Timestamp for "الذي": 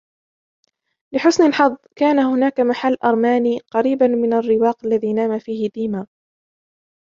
4.85-5.13